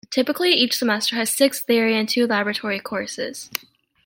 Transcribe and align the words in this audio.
Typically 0.09 0.51
each 0.53 0.75
semester 0.77 1.15
has 1.15 1.29
six 1.29 1.61
theory 1.61 1.95
and 1.95 2.09
two 2.09 2.25
laboratory 2.25 2.79
courses. 2.79 3.51